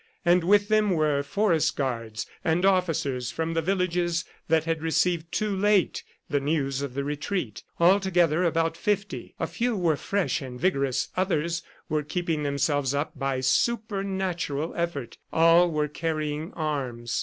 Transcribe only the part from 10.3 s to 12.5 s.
and vigorous, others were keeping